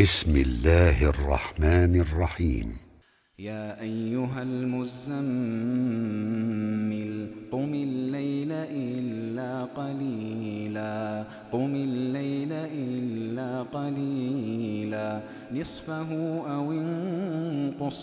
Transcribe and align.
بسم 0.00 0.36
الله 0.36 1.08
الرحمن 1.08 2.00
الرحيم. 2.00 2.76
يا 3.38 3.80
أيها 3.80 4.42
المزمل 4.42 5.10
قم 7.52 7.74
الليل 7.74 8.52
إلا 8.52 9.64
قليلا. 9.64 11.24
قم 11.52 11.74
الليل 11.74 12.52
إلا 12.52 13.62
قليلا. 13.62 15.20
نصفه 15.52 16.12
أو 16.54 16.72
انقص 16.72 17.27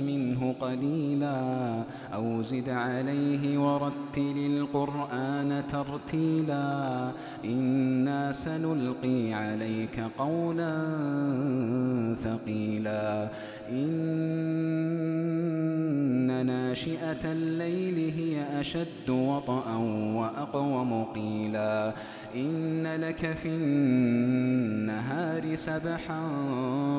منه 0.00 0.54
قليلا 0.60 1.82
أو 2.14 2.42
زد 2.42 2.68
عليه 2.68 3.58
ورتل 3.58 4.36
القرآن 4.36 5.62
ترتيلا 5.68 7.10
إنا 7.44 8.32
سنلقي 8.32 9.32
عليك 9.32 10.00
قولا 10.18 10.74
ثقيلا 12.14 13.28
إن 13.70 13.88
ناشئة 16.46 17.32
الليل 17.32 18.12
هي 18.16 18.60
أشد 18.60 19.10
وطأ 19.10 19.76
وأقوم 20.14 21.04
قيلا 21.04 21.92
إن 22.34 22.86
لك 22.86 23.32
في 23.32 23.48
النهار 23.48 25.54
سبحا 25.54 26.28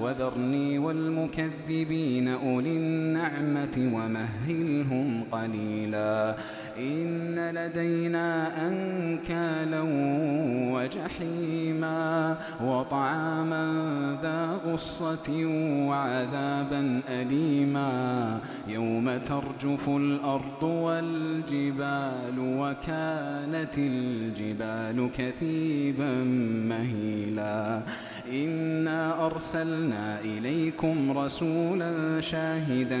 وذرني 0.00 0.78
والمكذبين 0.78 2.28
أولي 2.28 2.78
النعمة 3.16 3.76
ومهلهم 3.96 5.24
قليلا. 5.32 6.34
إن 6.78 7.50
لدينا 7.50 8.28
أنكالا 8.68 9.82
وجحيما 10.74 12.36
وطعاما 12.64 13.64
ذا 14.22 14.58
غصة 14.66 15.28
وعذابا 15.88 17.00
أليما. 17.08 18.38
يوم 18.68 19.18
ترجف 19.18 19.88
الأرض 19.88 20.62
والجبال 20.62 22.36
وكانت 22.38 23.78
الجبال 23.78 25.10
كثيبا 25.18 26.24
مهيلا. 26.68 27.80
إنا 28.32 29.26
أرسلنا 29.26 30.20
إليكم 30.20 31.18
رسولا 31.18 32.20
شاهدا 32.20 33.00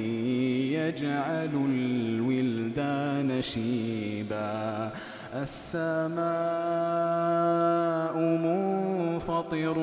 يجعل 0.91 1.49
الولدان 1.69 3.41
شيبا. 3.41 4.89
السماء 5.33 6.17
منفطر 8.17 9.73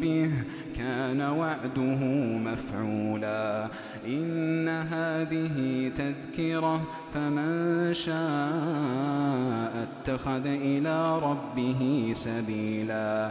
به 0.00 0.30
كان 0.76 1.20
وعده 1.20 2.00
مفعولا. 2.38 3.68
إن 4.06 4.68
هذه 4.68 5.90
تذكرة 5.96 6.82
فمن 7.14 7.94
شاء 7.94 9.72
اتخذ 9.82 10.46
إلى 10.46 11.18
ربه 11.18 12.12
سبيلا. 12.14 13.30